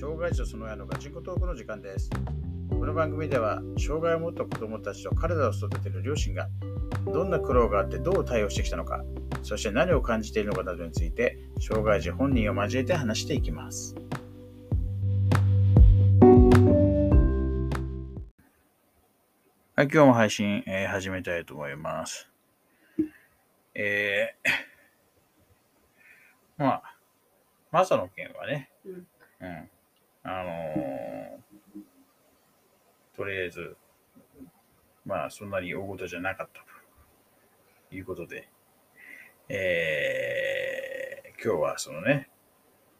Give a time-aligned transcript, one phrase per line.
[0.00, 2.08] 障害児とその親のガチンコトークの時間です。
[2.70, 6.48] この番組では、障害を持った子供たちと彼らを育てている両親が、
[7.12, 9.02] どんな苦労があってどう対応してきたのか、
[9.42, 13.96] そして何を感じているのかなどについて、障害児本人を交えて話していきます。
[19.74, 22.30] はい、今日も配信、えー始めたいと思います。
[23.74, 26.82] えー、まあ、
[27.72, 29.06] マサの件はね、うん
[29.40, 29.70] うん、
[30.30, 31.18] あのー
[33.18, 33.76] とりあえず、
[35.04, 36.60] まあ、そんなに大事じゃなかった
[37.90, 38.48] ということで、
[39.48, 42.30] えー、今日はそのね、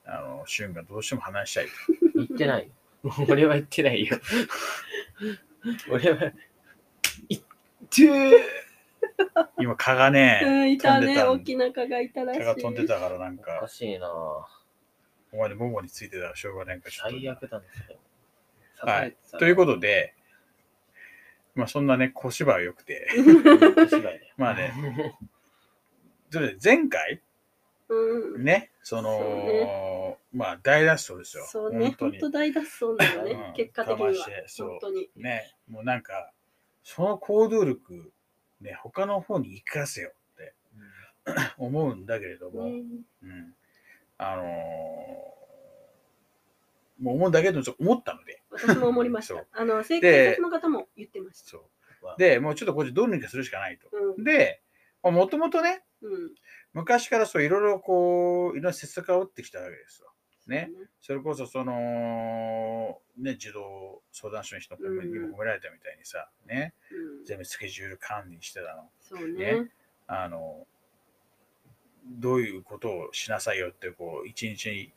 [0.05, 1.71] あの、シュンがどうしても話したいと。
[2.17, 3.13] 言ってないよ。
[3.29, 4.19] 俺は言ってないよ。
[5.89, 6.33] 俺は、
[7.29, 7.43] 言っ
[7.89, 8.45] て
[9.61, 11.07] 今、蚊がね、うん、いたね。
[11.07, 12.41] 飛んでた大きな蚊がいたらしい。
[12.41, 14.58] 蚊が飛んでたからなんおかか、しいなぁ。
[15.33, 17.67] お前でももについてたらしょうがないからちょっと最悪だね、
[18.75, 18.93] それ。
[18.93, 19.17] はい。
[19.39, 20.15] ということで、
[21.55, 23.09] まあそんなね、小芝居良くて。
[24.37, 24.73] まあね、
[26.31, 27.21] それで前回、
[27.89, 28.45] うん。
[28.45, 31.45] ね、その、そうまあ大脱走ですよ。
[31.47, 31.87] そうね。
[31.87, 32.39] 本当に本当。
[32.39, 33.55] 大脱走なのねうん。
[33.55, 34.13] 結果的には
[34.59, 35.11] 本当に。
[35.17, 36.33] ね、もうなんか、
[36.85, 38.13] その行動力、
[38.61, 40.55] ね、他の方に生かせよって
[41.59, 42.83] 思うんだけれども、ね
[43.23, 43.55] うん。
[44.19, 45.09] あのー
[47.01, 49.45] もう思うんだけど、思ったので、私も思いました。
[49.53, 51.51] あの、警で察の方も言ってました。
[51.51, 51.63] そう。
[52.19, 53.89] で、もうちょっとこれどうにかするしかないと。
[54.17, 54.25] うん。
[54.25, 54.63] で、
[55.03, 56.35] もともとね、うん。
[56.73, 60.13] 昔からそういろいろこう、いろんな施策が打ってきたわけですよ。
[60.49, 60.71] ね。
[61.01, 67.25] それこそその、ね、児童相談所の人にもうん褒められたみたいにさ、ね、うん。
[67.27, 68.91] 全部スケジュール管理してたの。
[69.01, 69.69] そうね。
[70.07, 70.67] あの、
[72.19, 74.93] どういうことをしなさいよって、こう、一日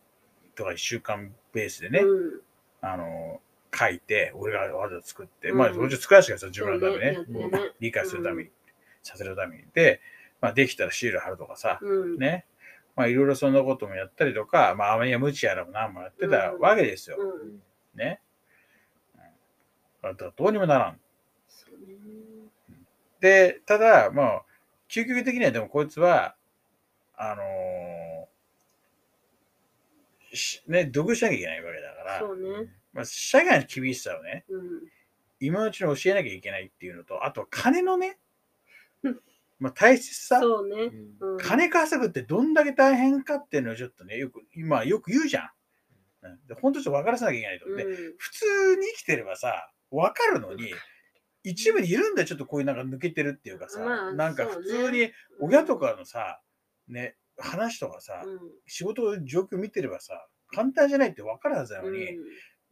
[0.56, 2.42] とか一週間ベースでね、うん。
[2.82, 3.42] あの、
[3.74, 7.50] 書いて、俺がわざと作って、うんまあ、それじゃ作らせてください、自分のためにね。
[7.50, 8.50] ねね理解するために、
[9.04, 9.64] させるために。
[9.74, 10.02] で、
[10.42, 12.18] まあ、できたらシール貼るとかさ、うん。
[12.18, 12.46] ね。
[12.96, 17.18] まあ、いろいろそんなこともやったりとか、まあ、あまりや無知やらも何もやってたわけですよ。
[17.20, 17.62] うん。
[17.96, 18.20] ね。
[20.04, 21.00] うん、だからどうにもならん。
[23.22, 24.46] で、ただ、まあ、
[24.90, 26.36] 究極的にはでもこいつは、
[27.24, 32.72] あのーしね、独しなきゃいけないわけだから、そうね。
[32.94, 34.64] まあ、社外の厳しさをね、うん。
[35.40, 38.18] 今のうちに教えなきゃいけないっていうのと、あと金のね
[39.04, 39.20] うん、
[39.60, 40.92] まあ、大切さ、そうね。
[41.20, 41.38] うん。
[41.38, 45.44] 金稼ぐってどんだけ大変かっていうのをちょっとね、よく、今よく言うじゃん。
[46.24, 47.76] うんで本当ちょっと分からせなきゃいけないと。
[47.76, 48.14] で、うん。
[48.18, 50.74] 普通に生きてればさ、分かるのに、
[51.44, 56.40] 一部にいるんだよ、ちょっとこういうなんか抜けてるっていうかさ、まあなんか普通に親とかのさ、
[56.92, 58.40] ね、話とかさ、うん。
[58.68, 62.12] 仕事の状況見てればさ、簡単じゃないって分かるはずなのに、や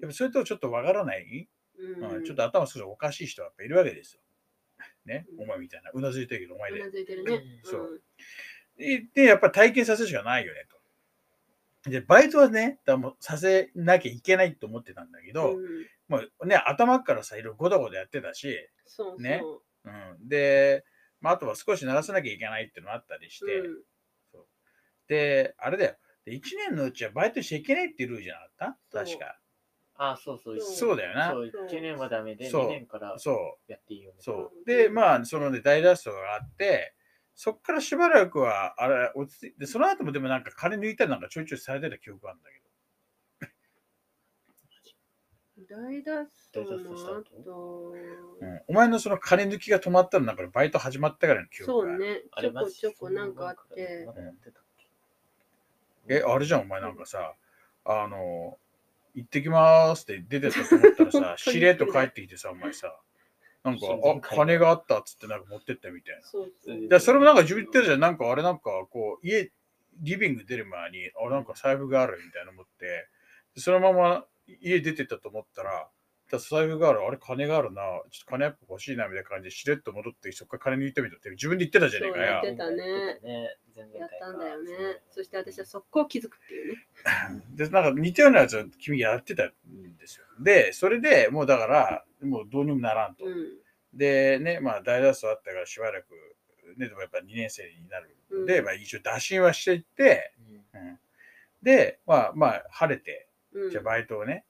[0.07, 1.47] っぱそれとちょっと分からない、
[1.77, 2.03] うん。
[2.03, 4.21] うんうんちょっと頭少しおかしい人がやっぱいるわけですよ。
[5.05, 5.91] ね、うんお前みたいな。
[5.93, 6.91] うなずいてるけど、お前でうな。
[6.91, 7.41] ずいてるね。
[7.63, 8.01] そう
[8.77, 10.65] で、でやっぱ体験させるしかないよね
[11.83, 11.89] と。
[11.89, 15.33] で、バイトはね、だもうさせなきゃいけないと思ってたんだけうん。
[15.33, 19.21] ど、うんもうね、頭からさ、いろいろごだごだやってたし、そうそう。
[19.21, 19.41] ね
[19.85, 19.89] う
[20.25, 20.83] ん、で、
[21.21, 23.77] まあ、あとは少し鳴らさなきゃいけないっていうのもあったりして、うん
[25.57, 25.95] あれだよ。
[26.25, 28.99] で、1年のうちはバイトしちゃいけないっていうルールじゃなかった？
[29.05, 29.39] 確か。
[29.95, 30.59] あ、そうそう。
[30.61, 33.71] そうだよなそう、1年はダメで、そう2年からそう。
[33.71, 34.17] やっていいよね。
[34.19, 34.65] そう。
[34.65, 36.93] で、まあ、そのね、大脱走があって、
[37.35, 42.69] そっからしばらくは、あれ、落ち着いて、その後もでもなんか金抜いたりなんかちょいちょいされてた記憶があるんだけど。
[45.69, 47.11] 大脱走の大脱走した
[47.43, 47.93] 後、
[48.41, 51.97] うん、お前のその金抜きが止まったのなんかバイト始まったからいの記憶がある。
[51.97, 54.07] そうね、ちょこちょこなんかあって
[56.09, 57.35] え、あれじゃん、お前なんかさ、
[57.85, 58.57] あの、
[59.13, 62.99] 行ってきまーすって出てったと思ったらさ、 しれっと帰ってきてさ、お前さ、
[63.63, 66.21] なんか、あ、金があったっつってなんか持ってったみたいな。
[66.89, 69.51] で、それもなんか自分言ってるじゃん、なんかあれなんかこう、家、
[70.01, 73.07] リビング出る前に、あ、なんか財布があるみたいなの持って、
[73.55, 74.25] でそのまま
[74.61, 75.89] 家出てったと思ったら、
[76.31, 82.57] だ財布がある、あれ金があるな、ちょっと金やっぱ欲しいなみたいな感じでしれっと戻って、そっから金抜いてみたって自分で言ってたじゃねえかよそうやって。
[82.57, 83.59] たね
[83.97, 84.71] やってたんだよね。
[85.09, 86.85] そして私は速攻気づくっていうね。
[87.55, 89.53] で、なんか似たようなやつを君やってたん
[89.97, 90.25] ですよ。
[90.39, 93.25] で、それでもうだから、もうどうにもならんと。
[93.25, 93.59] うん。
[93.93, 96.11] で、ね、まあ大脱走あったからしばらく、
[96.77, 100.33] ね、でもやっぱ2年生になるんで、うんまあ一応打診はしていって、
[100.73, 100.99] うんうん
[101.61, 104.45] で、まあまあ晴れて、うんじゃあバイトをね、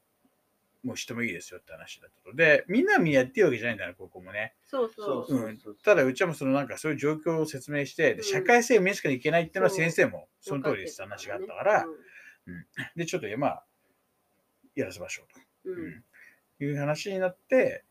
[0.84, 2.36] もうしてもいいですよって話だったと。
[2.36, 4.56] で、みんなみんなやってるわけじゃないんだよ、ここもね。
[4.66, 5.26] そうそう。
[5.28, 11.86] そううんただ、うちはもうそのなんかそういう状況を説明して、でうん社会性を見せなきゃいけないっていうのは先生もその通りですって話があったから、
[12.96, 13.66] で、ちょっとまあ、
[14.76, 15.72] やらせましょうと。
[15.72, 16.04] うん。
[16.62, 17.84] いう話になって、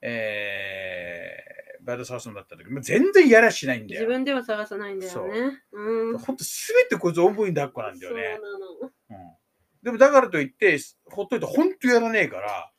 [0.00, 4.02] えー、バイト探すんだった時、もう全然やらしないんだよ。
[4.02, 5.62] 自分では探さないんだよね。
[5.72, 6.18] うん。
[6.18, 8.38] ほんとすべてこいつおんぶに抱っこなんだよね。
[8.40, 8.66] そうなの。
[9.10, 9.36] うん、
[9.82, 10.78] でもだからといって、
[11.14, 12.70] ほっといてほんとやらねえから、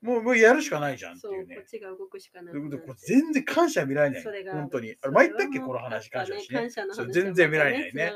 [0.00, 1.68] もうもうやるしかないじゃんっていうねこっ。
[1.68, 2.54] ちが動くしかない。
[2.96, 4.42] 全然感謝見られないそれ。
[4.44, 4.90] が本当に。
[4.92, 6.70] あそれ前言ったっけこの話、感謝しねね感。
[6.70, 8.12] 謝の話そう全然見られないねね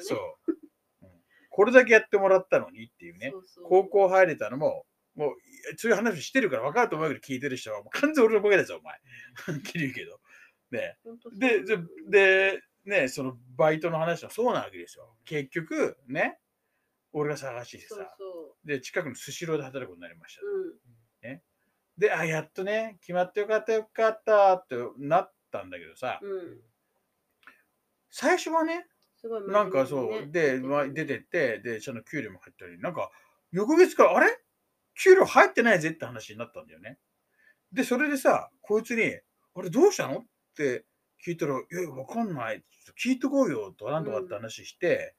[0.00, 0.18] そう、
[0.50, 0.56] うん
[1.56, 3.30] これだけやってもらったのにっていうね。
[3.32, 4.84] そうそう高校入れたのも、
[5.14, 5.32] もう
[5.78, 8.92] そういう話してるから分かると思うけど聞いてる人はもう完全に俺のボケだぞ、お前。
[8.92, 10.20] はっきり言うけど。
[10.70, 10.98] ね。
[11.38, 11.62] で、
[12.10, 15.16] でね、そのバイトの話はそうなわけですよ。
[15.24, 16.38] 結局、ね、
[17.18, 20.46] 俺が探してさ、そで、近くのスシローで働くことになりましたう。。
[21.30, 21.40] うん。
[21.96, 26.60] で、あ、やっとね、決まってよかったよかったってなったんだけどさ、うん。
[28.10, 28.86] 最初はね、
[29.48, 33.10] なんかそう、で、まあ、て出てって、で、その給料も入ったり、なんか、
[33.50, 34.38] 翌月から、あれ？
[35.02, 36.98] 給料入ってないぜって話になったんだよね。
[37.72, 39.18] で、それでさ、こいつに、
[39.54, 40.18] あれどうしたの？
[40.18, 40.24] っ
[40.54, 40.84] て
[41.26, 42.62] 聞いたら、いや、わかんない。
[43.02, 45.14] 聞いとこうよとか、なんとかって話して、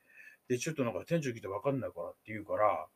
[0.47, 2.87] で、ちょっとなんか店長聞いてわかんないからって言うから、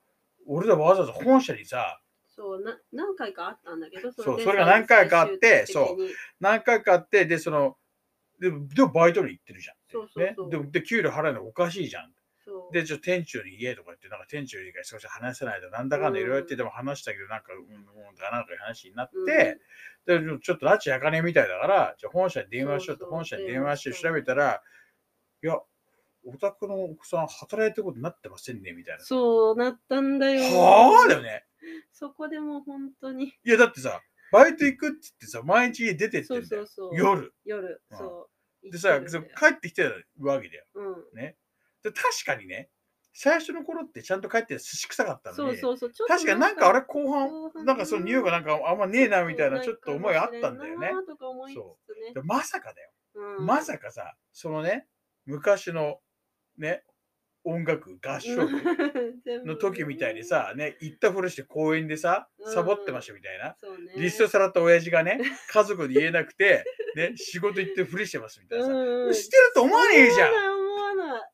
[0.48, 2.02] 俺らわざわざ本社にさ、
[2.34, 6.10] そうな、何回かあったんだけど、そうでそれが何回かあって最終的に。
[6.40, 7.78] 何回かあって、で、その、
[8.40, 9.76] でも、でもバイトに行ってるじゃん。
[9.92, 10.46] そうそうそう。
[10.48, 12.12] ね、でも、で、給料払うのおかしいじゃん。
[12.44, 12.74] そう。
[12.74, 19.60] で、ちょっと店長に言えとか言って、なんか店長に少し話せないと、なんだかんだいろいろ言ってても話したけど、なんか、うん、うん、なんかいう話になって、
[20.08, 24.64] で、ちょっと拉致開かねえみたいだから、じゃあ本社に電話しようと、そうそう本社に電話して調べたら、
[25.44, 25.60] いや、
[26.26, 29.04] お宅の奥さん働いてることになってませんね、みたいな。
[29.04, 30.42] そうなったんだよ。
[30.58, 31.46] はあだよね。
[31.92, 33.26] そこでもう本当に。
[33.26, 34.02] いや、だってさ、
[34.32, 36.44] バイト行くって言ってさ、毎日家出てってそう。
[36.44, 36.96] そうそう。
[36.96, 37.34] 夜。
[37.44, 37.82] 夜。
[37.92, 38.30] うんそ
[38.64, 38.72] う。
[38.72, 40.66] でさ、帰ってきてるわけだよ。
[40.76, 40.84] う
[41.16, 41.18] ん。
[41.18, 41.36] ね。
[41.84, 42.70] で、確かにね、
[43.14, 46.08] 最初の頃ってちゃんと帰って寿司臭かったのに、そうそうそう。
[46.08, 50.92] 確かになんかあれ後後半、半なんかその匂いがなんかあんまねえなみたいなちょっと思いあったんだよね。
[50.94, 52.14] なとか思いつつね。
[52.14, 52.92] でまさかだよ。
[53.40, 54.88] うんまさかさ、そのね、
[55.26, 56.00] 昔の
[56.62, 56.84] ね、
[57.44, 58.36] 音楽、合唱
[59.46, 63.56] の時みたいに、さ、ね、行ったふりして公園でさ、うんサボってましたみたいな。
[63.98, 65.20] リストさらった親父がね、
[65.50, 66.64] 家族に言えなくて、
[66.96, 68.72] ね、仕事行ってふりしてますみたいなさ。
[68.72, 70.32] うんしてると思わねえじゃん。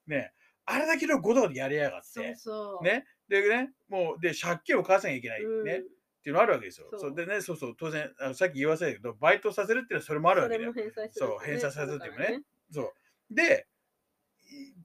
[0.07, 0.31] ね、
[0.65, 2.35] あれだけのことでやりやがって。
[2.35, 2.83] そう。
[2.83, 5.43] ね、でね、もう、で、借金を返さなきゃいけない。
[5.43, 5.79] うんね。
[5.79, 5.81] っ
[6.23, 6.87] ていうのあるわけですよ。
[6.97, 10.91] そうでね、そうそう、当然、あのさっき言わせたけど、バイトさせるっていうのはそれもあるわけだよそれも。
[10.91, 12.41] 返済する、そう返済させるっていうのね
[12.71, 13.33] そう。
[13.33, 13.76] で、い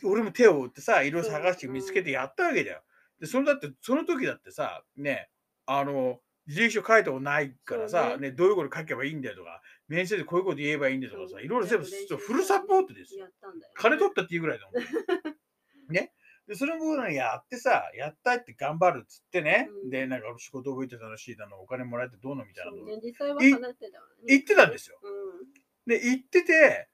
[0.05, 2.83] 俺も手を打ってさ、いろいろ探して見つけてやったわけだよ。
[3.21, 5.29] で、そのだって、その時だってさ、ね、
[5.67, 11.87] あの、履歴書書いたことないからさ、そうねどういうこと書けばいいんだよとか、面接でこういうこと言えばいいんだよとかさ、いろいろ全部
[12.17, 13.21] フルサポートですよ。
[13.21, 14.83] やったんだよ、金取ったっていうぐらいだもん。
[15.93, 16.13] ね。
[16.49, 24.15] で、それもやってさ、やったって頑張るっつってね、うんで、なんか仕事覚えて楽しいだの、お金もらえてどうのみたいなのね、実際は離れてたわね。
[24.27, 24.99] 言ってたんですよ。
[25.03, 25.53] うん。
[25.87, 26.89] で、行ってて、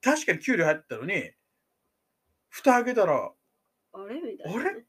[0.00, 1.30] 確かに給料入ってたのに、
[2.52, 3.32] 蓋開けたら、
[3.94, 4.20] あれ？
[4.20, 4.84] みたいな、ね。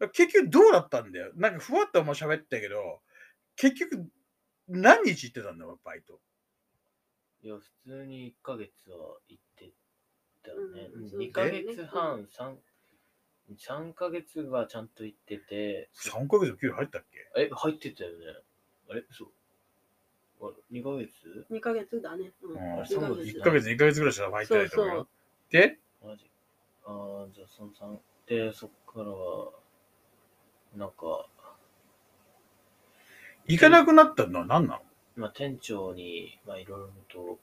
[0.00, 0.08] あれ？
[0.12, 1.32] 結局どうだったんだよ。
[1.34, 3.00] なんかふわっとも喋ったけど、
[3.56, 4.06] 結局
[4.68, 6.20] 何日行ってたんだよ、バイト。
[7.42, 9.70] いや、普通に1ヶ月は行って
[10.42, 10.90] たよね。
[10.92, 12.56] うん2ヶ月半、3、
[13.56, 17.40] 3ヶ月はちゃんと行ってて、3ヶ月の給料入ったっけ？
[17.40, 18.26] え、入ってたよね。
[18.90, 19.04] あれ？
[19.10, 19.28] そう。
[20.40, 22.32] あれ ?2 ヶ月？2ヶ月だね。
[22.42, 22.56] うん。
[22.56, 25.08] うん二ヶ1月ヶ月、2ヶ月ぐらいしか入ってないと思うよ。
[25.50, 26.30] で、マジ
[26.86, 29.52] ああ、じゃあその3、で、そっからは、
[30.76, 31.26] なんか、
[33.46, 34.40] 行かなくなったの？
[34.40, 34.82] は何なの
[35.16, 37.38] まあ店長に、まあいろいろと、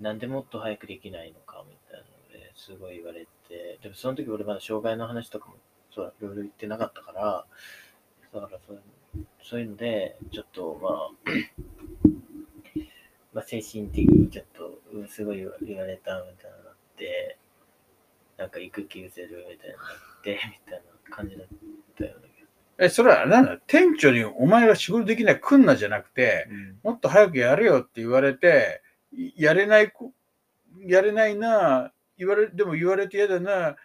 [0.00, 5.56] なんでもっと早くできないのかみたいなのですごい言われて、でもその時俺まだ障害の話とかも、
[5.94, 7.44] そう、いろいろ言ってなかったから、
[8.32, 8.82] だからそういう
[9.42, 11.10] そういうので、ちょっとまあ、
[13.34, 17.38] まあ精神的にちょっと、うんすごい言わ言われたみたいなのがあって、
[18.42, 21.46] なんか育休せるみたいになって、みたいな感じだっ
[21.96, 22.28] たよね。
[22.78, 23.58] え、それは何だ？
[23.68, 26.48] 店長にお前が仕事できない来んなじゃなくて、
[26.82, 28.82] もっと早くやれよって言われて、
[29.12, 30.12] いやれないこ、
[30.84, 33.76] やれないな、言われ、でも言われて嫌だな、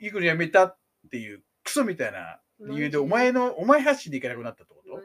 [0.00, 0.76] いくら辞めたっ
[1.10, 5.00] ていうクソみたいな理由で、お前の、お前発信でいけなくなったってこと？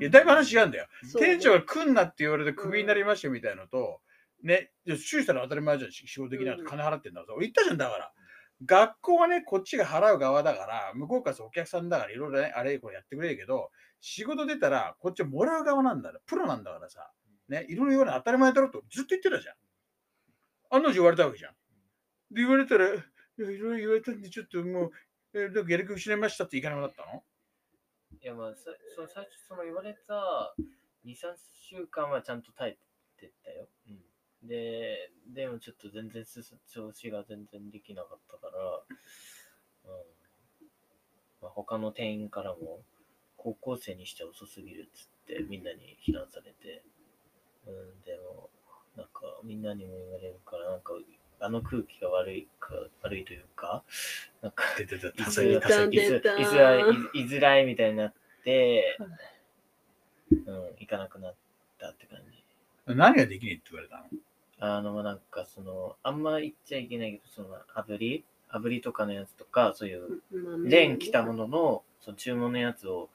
[0.00, 0.86] いや、だいぶ話違うんだよ。
[1.18, 4.00] 店長が来んなって言われてクビになりましたみたいのと、
[4.42, 7.34] ね、いや注意したら当たり前じゃん、仕事できないと金払ってんだから。
[7.34, 8.12] 俺言ったじゃん、だから。
[8.64, 16.20] 学校はね、こっちが払う側だから、向こうからお客さんだから、いろいろね、あれこれやってくれるけど、仕事出たら、こっちはもらう側なんだよ。
[16.26, 17.10] プロなんだからさ。
[17.48, 19.54] ね、いろいろ言われ当たり前だろとずっと言ってたじゃん。
[20.70, 21.52] 案の定言われたわけじゃん。
[22.32, 23.02] で、言われたら、いや、
[23.36, 24.90] いろいろ言われたんで、ちょっともう、
[25.38, 27.22] え、で、下力失いましたって行かなくなったの？
[28.22, 30.54] いやまあさその最初その言われた
[31.04, 33.68] 2、3週間はちゃんと耐えてたよ。
[33.86, 34.00] うん、
[34.46, 38.82] で、でもちょっと全然す調子が全然できなかったから、
[39.84, 39.90] うん
[41.42, 42.80] まあ、他の店員からも
[43.36, 46.82] 高校生にしては遅すぎるっつってみんなに非難されて、
[47.66, 48.50] うん、でも
[48.96, 50.92] なんかみんなにも言われるからなんか
[51.38, 53.84] あの空気が悪いか悪いというか、
[54.40, 55.62] なんか出てた、い多彩いづ
[56.58, 56.82] らい
[57.14, 58.96] いづらいみたいになって、
[60.30, 61.34] うん、行かなくなっ
[61.78, 62.42] たって感じ。
[62.94, 64.04] 何ができねえって言われたの
[64.58, 73.08] あの、なんかその、あんま言っちゃいけないけど、その、炙り炙りとかのやつとか、そういう、まあレーン来たものの、その注文のやつを、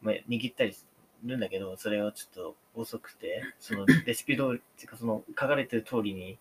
[0.00, 0.86] まあ、握ったりす
[1.24, 6.38] るんだけど、それはちょっと遅くて、その レシピ通り、っていうかその書かれてる通りに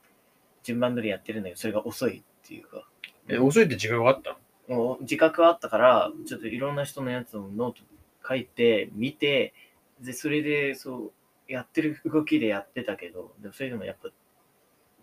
[0.63, 2.88] 順番通りやってるんだけど、それが遅いっていうか、
[3.27, 4.75] え、遅いって時間があったの？
[4.75, 7.81] もう自覚はあったから、ちょっといろんな人のやつをノート
[8.27, 9.53] 書いて、見て、
[10.00, 11.12] で、それで、そ
[11.48, 14.09] う、やってる動きでやってたけど、でもそれでもやっぱ、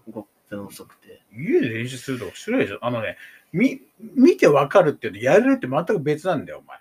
[0.07, 1.23] 動くの遅くて。
[1.33, 2.79] 家で練習するとか失礼でしょ？
[2.83, 3.17] あのね、
[3.53, 3.81] み、
[4.15, 6.79] 見てわかるっていうのやれるって全く別なんだよ、お前。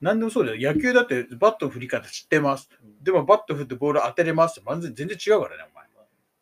[0.00, 0.74] なんでもそうだよ。
[0.74, 2.70] 野球だってバットの振り方知ってます。
[3.02, 5.84] でもバット振ってボール当てれますって全然全然違うからね、お前。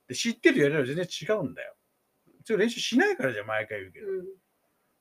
[0.09, 1.75] で知ってるやれる全然違うんだよ。
[2.45, 4.07] それ練習しないからじゃん毎回言うけど。
[4.07, 4.25] うん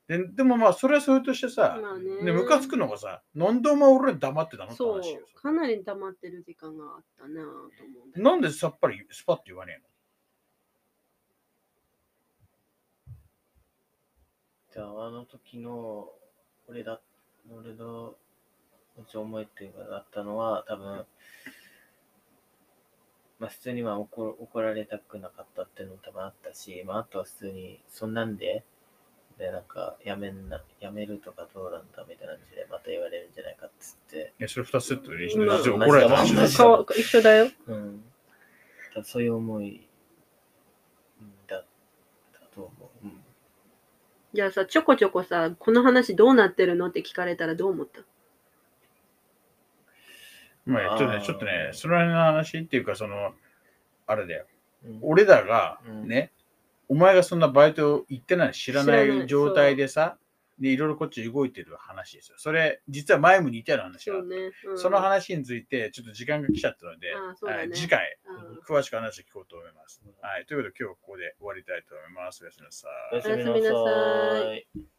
[0.08, 4.66] ででもまあ、それはそれとしてさ、まあねね、ムカつくのがさ、なんでお前俺ら黙ってたの？
[4.66, 7.56] ってそう話よ。、かなり溜まってる時間があったなぁと思
[8.16, 9.82] うなんでさっぱりスパッと言わね
[14.76, 16.10] じゃあ、あの時の、
[16.68, 17.00] 俺だ、
[17.50, 18.14] 俺の、
[19.14, 21.06] 思いっていうか、だったのは、多分、
[23.40, 28.66] まあ普通には怒怒られたくなかったっていうのも多分あったし、まああとは普通に、そんなんで、
[29.38, 37.50] で、なんか、やめんな、やめるとかどうなんだみたいな感じで、また言われるんじゃないかっつって、いや、それ2つセットで練習まあで怒られた話だ同じだかわ一緒だよ。
[37.68, 38.04] うん。
[38.94, 39.88] だそういう思い
[41.22, 41.66] うんだっ
[42.34, 43.06] たと思う。
[43.06, 43.26] うん
[44.36, 48.02] じゃあさ、ちょこちょこさ、この話どうなってるのって聞かれたらどう思った？
[50.66, 53.34] まあ、ちょっとね、ちょっとね、その辺の話っていうか、その、
[54.08, 54.46] あれだよ。
[54.86, 55.00] うん。
[55.02, 56.08] 俺らがうん。
[56.08, 56.32] ね、
[56.90, 59.26] お前がそんなバイト行ってないの知らない。
[59.26, 60.18] 状態でさ、
[60.60, 62.38] で、いろいろこっち動いてる話ですよ。
[62.38, 64.52] それ、実は前も似たような話があってそうね。
[64.66, 70.02] うんその話について、ちょっと時間が来ちゃったので、ねはい次回、うん詳しく話を聞こうと思います。
[70.22, 70.46] はい。
[70.46, 72.44] ということで、今日はここで終わりたいと思います。
[72.44, 73.22] おやすみなさいおや。
[73.22, 74.95] すみなさい。